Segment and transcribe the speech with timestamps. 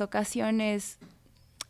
[0.00, 0.98] ocasiones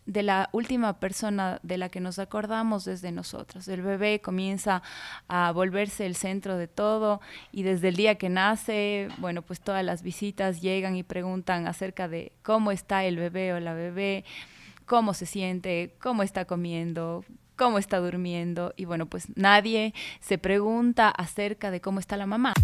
[0.05, 3.69] de la última persona de la que nos acordamos desde nosotros.
[3.69, 4.83] El bebé comienza
[5.29, 7.21] a volverse el centro de todo
[7.53, 12.09] y desde el día que nace, bueno, pues todas las visitas llegan y preguntan acerca
[12.09, 14.25] de cómo está el bebé o la bebé,
[14.87, 17.25] cómo se siente, cómo está comiendo,
[17.57, 22.55] cómo está durmiendo y bueno, pues nadie se pregunta acerca de cómo está la mamá.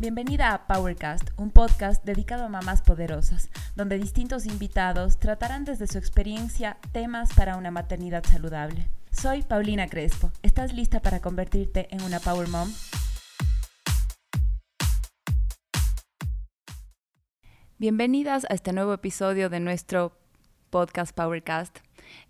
[0.00, 5.98] Bienvenida a Powercast, un podcast dedicado a mamás poderosas, donde distintos invitados tratarán desde su
[5.98, 8.88] experiencia temas para una maternidad saludable.
[9.10, 10.30] Soy Paulina Crespo.
[10.44, 12.72] ¿Estás lista para convertirte en una Power Mom?
[17.78, 20.16] Bienvenidas a este nuevo episodio de nuestro
[20.70, 21.76] podcast Powercast.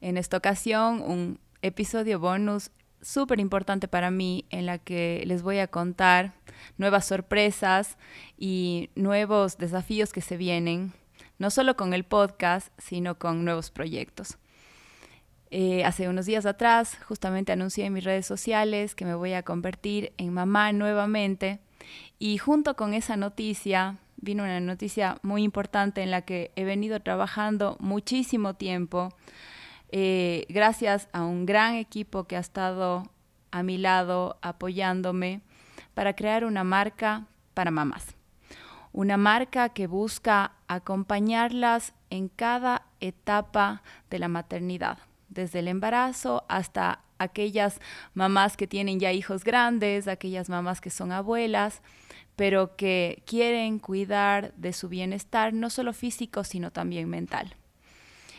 [0.01, 2.71] En esta ocasión, un episodio bonus
[3.03, 6.38] súper importante para mí en la que les voy a contar
[6.77, 7.97] nuevas sorpresas
[8.37, 10.93] y nuevos desafíos que se vienen,
[11.39, 14.39] no solo con el podcast, sino con nuevos proyectos.
[15.51, 19.43] Eh, hace unos días atrás justamente anuncié en mis redes sociales que me voy a
[19.43, 21.59] convertir en mamá nuevamente
[22.19, 27.01] y junto con esa noticia vino una noticia muy importante en la que he venido
[27.01, 29.09] trabajando muchísimo tiempo
[29.91, 33.05] eh, gracias a un gran equipo que ha estado
[33.51, 35.41] a mi lado apoyándome
[35.99, 38.15] para crear una marca para mamás.
[38.93, 47.01] Una marca que busca acompañarlas en cada etapa de la maternidad, desde el embarazo hasta
[47.19, 47.81] aquellas
[48.15, 51.83] mamás que tienen ya hijos grandes, aquellas mamás que son abuelas,
[52.37, 57.57] pero que quieren cuidar de su bienestar, no solo físico, sino también mental.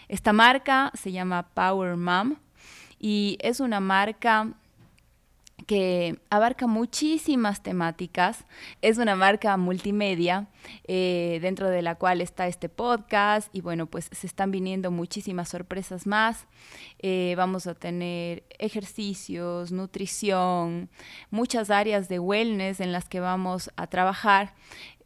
[0.07, 2.37] Esta marca se llama Power Mom
[2.99, 4.53] y es una marca
[5.69, 8.43] que abarca muchísimas temáticas.
[8.81, 10.47] Es una marca multimedia
[10.87, 15.49] eh, dentro de la cual está este podcast y bueno, pues se están viniendo muchísimas
[15.49, 16.47] sorpresas más.
[16.97, 20.89] Eh, vamos a tener ejercicios, nutrición,
[21.29, 24.55] muchas áreas de wellness en las que vamos a trabajar,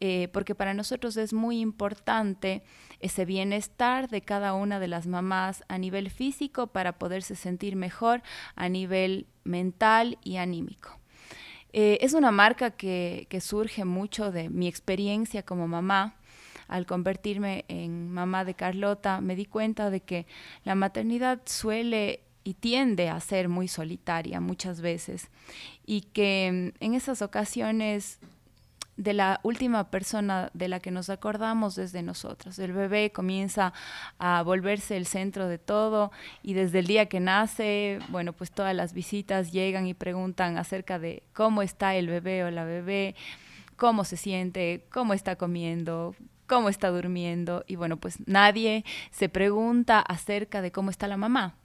[0.00, 2.62] eh, porque para nosotros es muy importante
[3.00, 8.22] ese bienestar de cada una de las mamás a nivel físico para poderse sentir mejor
[8.56, 10.98] a nivel mental y anímico.
[11.72, 16.16] Eh, es una marca que, que surge mucho de mi experiencia como mamá
[16.68, 20.26] al convertirme en mamá de Carlota, me di cuenta de que
[20.64, 25.30] la maternidad suele y tiende a ser muy solitaria muchas veces
[25.86, 28.18] y que mm, en esas ocasiones
[28.96, 32.58] de la última persona de la que nos acordamos desde nosotros.
[32.58, 33.72] El bebé comienza
[34.18, 36.12] a volverse el centro de todo
[36.42, 40.98] y desde el día que nace, bueno, pues todas las visitas llegan y preguntan acerca
[40.98, 43.14] de cómo está el bebé o la bebé,
[43.76, 46.14] cómo se siente, cómo está comiendo,
[46.46, 51.56] cómo está durmiendo y bueno, pues nadie se pregunta acerca de cómo está la mamá.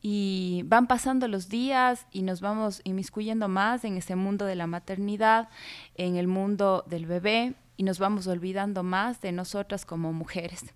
[0.00, 4.66] Y van pasando los días y nos vamos inmiscuyendo más en ese mundo de la
[4.66, 5.48] maternidad,
[5.94, 10.74] en el mundo del bebé y nos vamos olvidando más de nosotras como mujeres.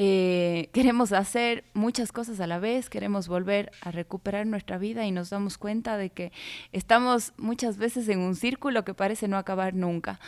[0.00, 5.10] Eh, queremos hacer muchas cosas a la vez, queremos volver a recuperar nuestra vida y
[5.10, 6.30] nos damos cuenta de que
[6.70, 10.20] estamos muchas veces en un círculo que parece no acabar nunca.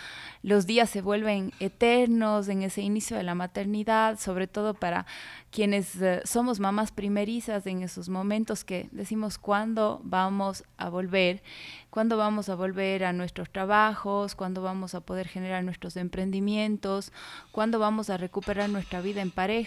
[0.42, 5.06] Los días se vuelven eternos en ese inicio de la maternidad, sobre todo para
[5.50, 11.42] quienes eh, somos mamás primerizas en esos momentos que decimos cuándo vamos a volver,
[11.90, 17.12] cuándo vamos a volver a nuestros trabajos, cuándo vamos a poder generar nuestros emprendimientos,
[17.52, 19.59] cuándo vamos a recuperar nuestra vida en pareja,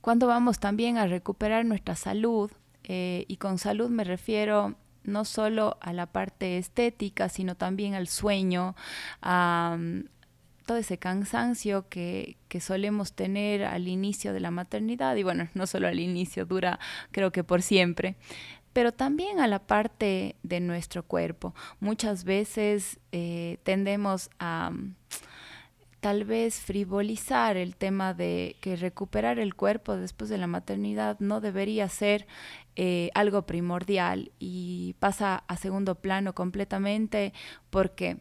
[0.00, 2.50] cuándo vamos también a recuperar nuestra salud.
[2.84, 4.74] Eh, y con salud me refiero
[5.04, 8.74] no solo a la parte estética, sino también al sueño,
[9.20, 9.78] a,
[10.66, 15.66] todo ese cansancio que, que, solemos tener al inicio de la maternidad, y bueno, no
[15.66, 16.78] solo al inicio, dura
[17.10, 18.16] creo que por siempre,
[18.72, 21.54] pero también a la parte de nuestro cuerpo.
[21.80, 24.94] Muchas veces eh, tendemos a mm,
[26.02, 31.40] tal vez frivolizar el tema de que recuperar el cuerpo después de la maternidad no
[31.40, 32.26] debería ser
[32.74, 37.32] eh, algo primordial y pasa a segundo plano completamente
[37.70, 38.18] porque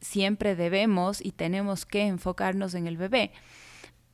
[0.00, 3.30] siempre debemos y tenemos que enfocarnos en el bebé.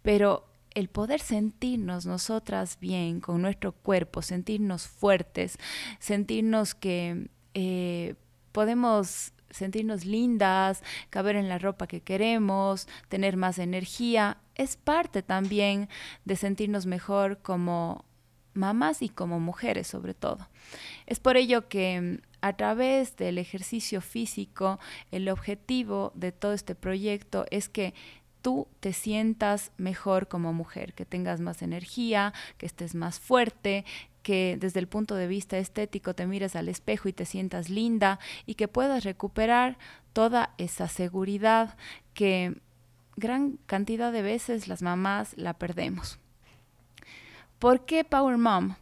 [0.02, 0.44] Pero
[0.74, 5.56] el poder sentirnos nosotras bien con nuestro cuerpo, sentirnos fuertes,
[6.00, 8.14] sentirnos que eh,
[8.52, 15.88] podemos sentirnos lindas, caber en la ropa que queremos, tener más energía, es parte también
[16.24, 18.04] de sentirnos mejor como
[18.54, 20.48] mamás y como mujeres sobre todo.
[21.06, 24.78] Es por ello que a través del ejercicio físico,
[25.10, 27.94] el objetivo de todo este proyecto es que
[28.46, 33.84] tú te sientas mejor como mujer, que tengas más energía, que estés más fuerte,
[34.22, 38.20] que desde el punto de vista estético te mires al espejo y te sientas linda
[38.46, 39.78] y que puedas recuperar
[40.12, 41.76] toda esa seguridad
[42.14, 42.60] que
[43.16, 46.20] gran cantidad de veces las mamás la perdemos.
[47.58, 48.76] ¿Por qué Power Mom?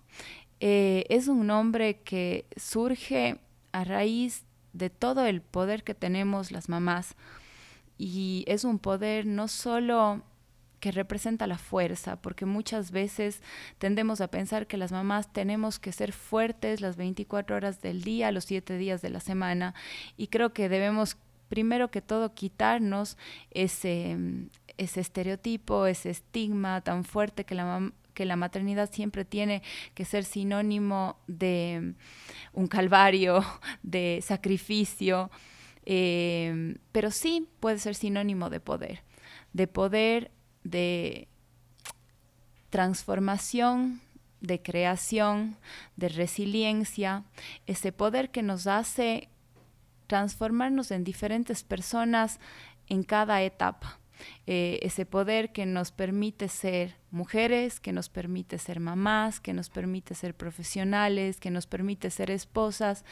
[0.60, 3.38] Eh, es un nombre que surge
[3.72, 4.44] a raíz
[4.74, 7.16] de todo el poder que tenemos las mamás
[7.98, 10.22] y es un poder no solo
[10.84, 13.40] que representa la fuerza, porque muchas veces
[13.78, 18.30] tendemos a pensar que las mamás tenemos que ser fuertes las 24 horas del día,
[18.32, 19.74] los 7 días de la semana,
[20.18, 21.16] y creo que debemos
[21.48, 23.16] primero que todo quitarnos
[23.50, 24.18] ese,
[24.76, 29.62] ese estereotipo, ese estigma tan fuerte que la, que la maternidad siempre tiene
[29.94, 31.94] que ser sinónimo de
[32.52, 33.42] un calvario,
[33.82, 35.30] de sacrificio,
[35.84, 39.02] eh, pero sí puede ser sinónimo de poder,
[39.52, 40.30] de poder,
[40.62, 41.28] de
[42.70, 44.00] transformación,
[44.40, 45.56] de creación,
[45.96, 47.24] de resiliencia,
[47.66, 49.28] ese poder que nos hace
[50.06, 52.40] transformarnos en diferentes personas
[52.88, 54.00] en cada etapa.
[54.46, 59.70] Eh, ese poder que nos permite ser mujeres, que nos permite ser mamás, que nos
[59.70, 63.04] permite ser profesionales, que nos permite ser esposas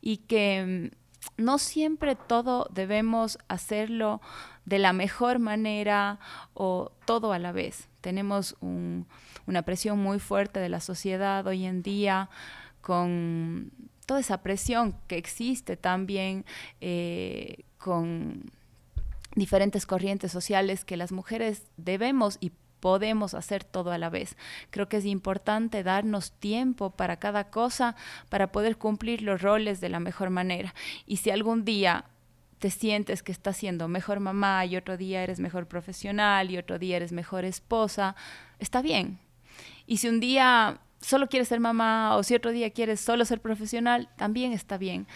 [0.00, 0.96] y que mm,
[1.36, 4.20] no siempre todo debemos hacerlo
[4.64, 6.18] de la mejor manera
[6.54, 7.88] o todo a la vez.
[8.00, 12.30] Tenemos una presión muy fuerte de la sociedad hoy en día
[12.80, 13.72] con
[14.06, 16.44] toda esa presión que existe también
[16.80, 18.50] eh, con
[19.34, 24.36] diferentes corrientes sociales que las mujeres debemos y podemos hacer todo a la vez.
[24.70, 27.94] Creo que es importante darnos tiempo para cada cosa
[28.28, 30.74] para poder cumplir los roles de la mejor manera.
[31.06, 32.04] Y si algún día
[32.58, 36.78] te sientes que estás siendo mejor mamá y otro día eres mejor profesional y otro
[36.78, 38.16] día eres mejor esposa,
[38.58, 39.18] está bien.
[39.86, 43.40] Y si un día solo quieres ser mamá o si otro día quieres solo ser
[43.40, 45.06] profesional, también está bien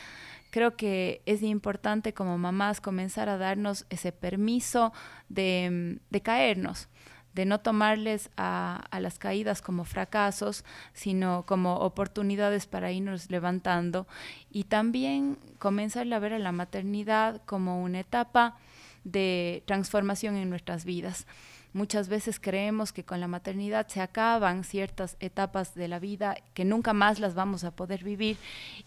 [0.55, 4.93] creo que es importante como mamás comenzar a darnos ese permiso
[5.29, 6.87] de, caernos
[7.35, 14.07] de no tomarles a, las caídas como fracasos, sino como oportunidades para irnos levantando
[14.51, 18.57] y también comenzar a ver a la maternidad como una etapa
[19.03, 21.27] de transformación en nuestras vidas.
[21.75, 26.65] Muchas veces creemos que con la maternidad se acaban ciertas etapas de la vida que
[26.65, 28.37] nunca más las vamos a poder vivir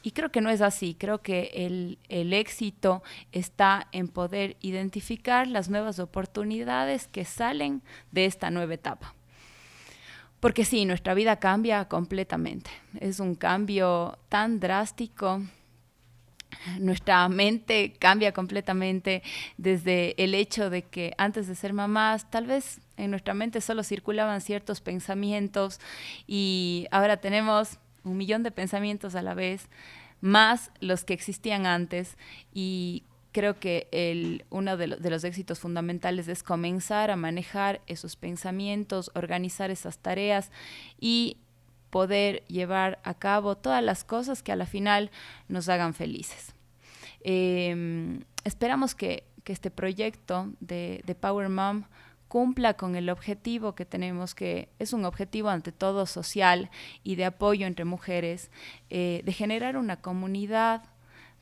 [0.04, 0.95] y creo que no es así.
[0.98, 3.04] Creo que el, el éxito
[3.34, 7.81] está en poder identificar las nuevas oportunidades que salen
[8.13, 9.13] de esta nueva etapa.
[10.40, 12.69] Porque sí, nuestra vida cambia completamente.
[13.01, 15.42] Es un cambio tan drástico
[16.80, 19.24] nuestra mente cambia completamente
[19.57, 23.83] desde el hecho de que antes de ser mamás, tal vez en nuestra mente solo
[23.83, 25.80] circulaban ciertos pensamientos
[26.27, 29.68] y ahora tenemos un millón de pensamientos a la vez,
[30.21, 32.18] más los que existían antes.
[32.54, 38.15] Y creo que el, uno de, de, los éxitos fundamentales es comenzar a manejar esos
[38.15, 40.51] pensamientos, organizar esas tareas
[41.00, 41.38] y
[41.89, 45.12] poder llevar a cabo todas las cosas que a la final
[45.48, 46.54] nos hagan felices.
[47.22, 51.84] Em, esperamos que, este proyecto de, Power Mom
[52.28, 56.69] cumpla con el objetivo que tenemos, que es un objetivo ante todo social
[57.02, 58.52] y de apoyo entre mujeres,
[58.90, 60.83] eh, de generar una comunidad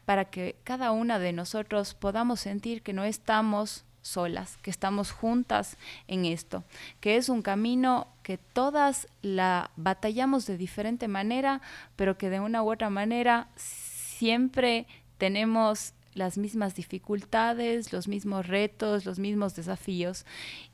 [0.05, 5.77] para que cada una de nosotros podamos sentir que no estamos solas, que estamos juntas
[6.07, 6.63] en esto,
[6.99, 11.61] que es un camino que todas la batallamos de diferente manera,
[11.95, 14.85] pero que de una u otra manera siempre
[15.17, 20.25] tenemos las mismas dificultades, los mismos retos, los mismos desafíos.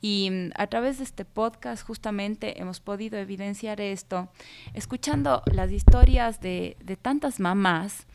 [0.01, 4.29] Y mm, a través de este podcast justamente hemos podido evidenciar esto,
[4.73, 8.05] escuchando las historias de, de tantas mamás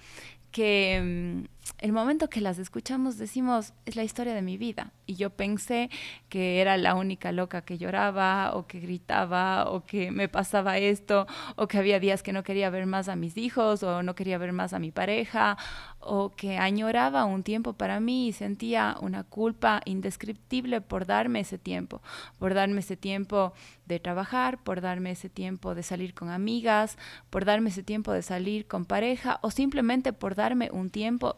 [0.52, 4.92] que mm, el momento que las escuchamos decimos, es la historia de mi vida.
[5.06, 5.90] Y yo pensé
[6.28, 11.26] que era la única loca que lloraba o que gritaba o que me pasaba esto
[11.56, 14.38] o que había días que no quería ver más a mis hijos o no quería
[14.38, 15.56] ver más a mi pareja
[16.00, 21.58] o que añoraba un tiempo para mí y sentía una culpa indescriptible por darme ese
[21.58, 22.00] tiempo,
[22.38, 23.52] por darme ese tiempo
[23.86, 26.96] de trabajar, por darme ese tiempo de salir con amigas,
[27.30, 31.34] por darme ese tiempo de salir con pareja o simplemente por darme un tiempo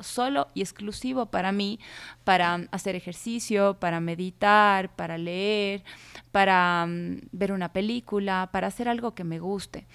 [0.54, 1.78] y exclusivo para mí,
[2.25, 5.84] para hacer ejercicio, para meditar, para leer,
[6.32, 9.87] para mm, ver una película, para hacer algo que me guste.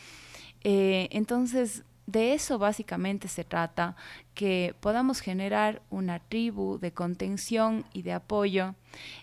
[0.63, 3.95] Eh, entonces, de eso básicamente se trata,
[4.33, 8.75] que podamos generar una tribu de contención y de apoyo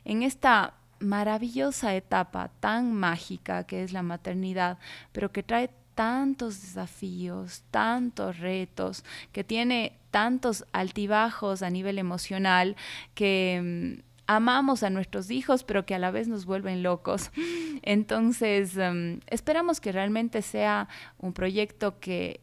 [0.04, 4.78] en esta maravillosa etapa tan mágica que es la maternidad,
[5.12, 12.76] pero que trae tantos desafíos, tantos retos, que tiene tantos altibajos a nivel emocional
[13.14, 17.30] que mm, amamos a nuestros hijos, pero que a la vez nos vuelven locos.
[17.82, 20.88] Entonces, mm, esperamos que realmente sea
[21.18, 22.40] un proyecto que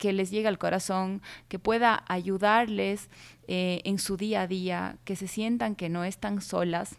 [0.00, 3.10] que les llegue al corazón, que pueda ayudarles
[3.48, 6.96] eh, en su día a día, que se sientan que no están solas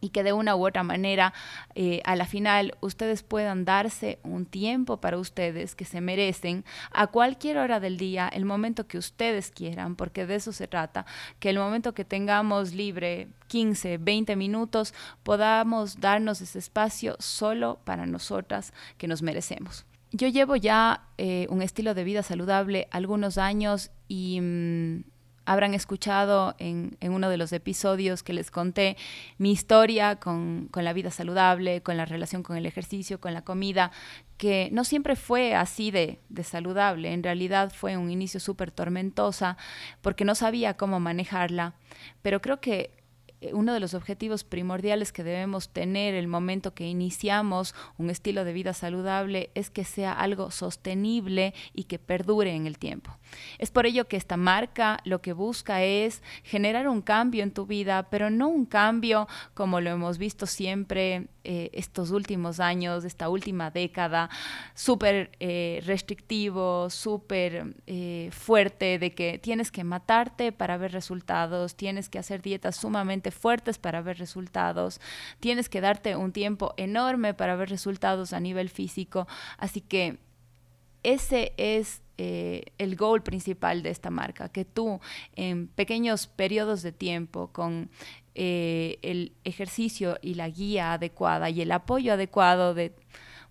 [0.00, 1.32] y que de una u otra manera
[1.74, 7.06] eh, a la final ustedes puedan darse un tiempo para ustedes que se merecen a
[7.06, 11.06] cualquier hora del día, el momento que ustedes quieran, porque de eso se trata,
[11.40, 18.06] que el momento que tengamos libre 15, 20 minutos, podamos darnos ese espacio solo para
[18.06, 19.86] nosotras que nos merecemos.
[20.12, 24.40] Yo llevo ya eh, un estilo de vida saludable algunos años y...
[24.40, 25.04] Mm,
[25.46, 28.96] habrán escuchado en, uno de los episodios que les conté
[29.38, 33.92] mi historia con, la vida saludable, con la relación con el ejercicio, con la comida,
[34.36, 39.56] que no siempre fue así de, de saludable, en realidad fue un inicio súper tormentosa
[40.02, 41.74] porque no sabía cómo manejarla,
[42.20, 42.90] pero creo que
[43.52, 48.52] uno de los objetivos primordiales que debemos tener el momento que iniciamos un estilo de
[48.52, 53.16] vida saludable es que sea algo sostenible y que perdure en el tiempo.
[53.58, 57.66] Es por ello que esta marca lo que busca es generar un cambio en tu
[57.66, 63.28] vida, pero no un cambio como lo hemos visto siempre eh, estos últimos años, esta
[63.28, 64.30] última década,
[64.74, 67.74] súper eh, restrictivo, súper
[68.30, 73.78] fuerte, de que tienes que matarte para ver resultados, tienes que hacer dietas sumamente fuertes
[73.78, 75.00] para ver resultados,
[75.40, 79.26] tienes que darte un tiempo enorme para ver resultados a nivel físico,
[79.58, 80.18] así que
[81.02, 85.00] ese es eh, el goal principal de esta marca, que tú
[85.34, 87.90] en pequeños periodos de tiempo, con
[88.34, 92.94] eh, el ejercicio y la guía adecuada y el apoyo adecuado de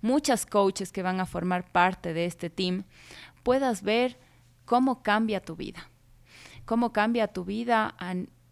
[0.01, 2.83] muchas coaches que van a formar parte de este team,
[3.43, 4.17] puedas ver
[4.65, 5.89] cómo cambia tu vida,
[6.65, 7.95] cómo cambia tu vida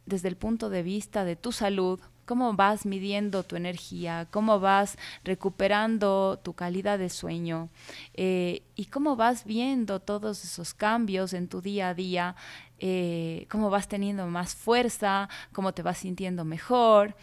[0.05, 4.98] desde el punto de vista de tu salud, cómo vas midiendo tu energía, cómo vas
[5.24, 7.69] recuperando tu calidad de sueño
[8.13, 12.36] eh, y cómo vas viendo todos esos cambios en tu día a día,
[12.79, 17.15] eh, cómo vas teniendo más fuerza, cómo te vas sintiendo mejor,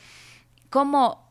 [0.68, 1.30] cómo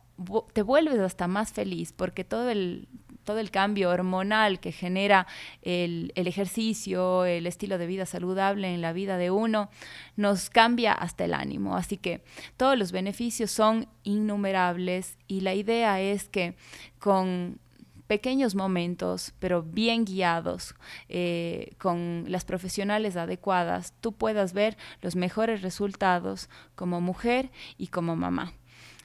[0.54, 2.88] te vuelves hasta más feliz, porque todo el,
[3.30, 5.28] todo el cambio hormonal que genera
[5.62, 9.70] el, ejercicio, el estilo de vida saludable en la vida de uno,
[10.16, 11.78] nos cambia hasta el ánimo.
[11.78, 12.24] Así que
[12.58, 16.56] todos los beneficios son innumerables y la idea es que
[16.98, 17.60] con
[18.08, 20.74] pequeños momentos, pero bien guiados,
[21.08, 28.16] eh, con las profesionales adecuadas, tú puedas ver los mejores resultados como mujer y como
[28.16, 28.54] mamá.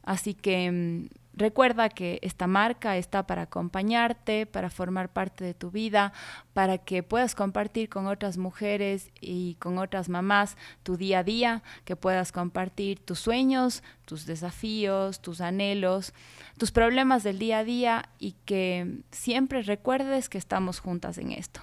[0.03, 5.73] Así que mm, Recuerda que esta marca está para acompañarte, para formar parte de tu
[5.73, 6.13] vida,
[6.53, 11.63] para que puedas compartir con otras mujeres y con otras mamás tu día a día,
[11.85, 16.15] que puedas compartir tus sueños, tus desafíos, tus anhelos,
[16.57, 21.63] tus problemas del día a día y que siempre recuerdes que estamos juntas en esto.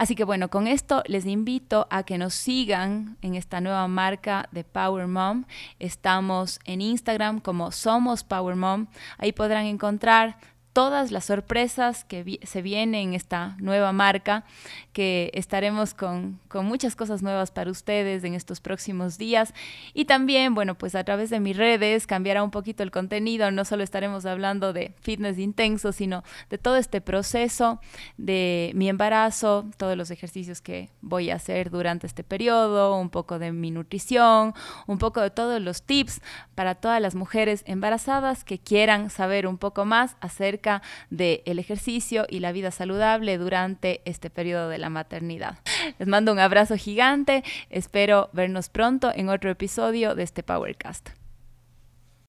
[0.00, 4.48] Así que bueno, con esto les invito a que nos sigan en esta nueva marca
[4.50, 5.44] de Power Mom.
[5.78, 8.86] Estamos en Instagram como Somos Power Mom.
[9.18, 10.38] Ahí podrán encontrar
[10.72, 14.44] todas las sorpresas que se vienen en esta nueva marca,
[14.92, 19.52] que estaremos con, muchas cosas nuevas para ustedes en estos próximos días.
[19.94, 23.64] Y también, bueno, pues a través de mis redes cambiará un poquito el contenido, no
[23.64, 27.80] solo estaremos hablando de fitness intenso, sino de todo este proceso
[28.16, 33.38] de mi embarazo, todos los ejercicios que voy a hacer durante este periodo, un poco
[33.38, 34.54] de mi nutrición,
[34.86, 36.20] un poco de todos los tips
[36.54, 40.59] para todas las mujeres embarazadas que quieran saber un poco más acerca
[41.10, 45.58] del el ejercicio y la vida saludable durante este periodo de la maternidad.
[45.98, 51.19] Les mando un abrazo gigante, espero vernos pronto en otro episodio de este Powercast.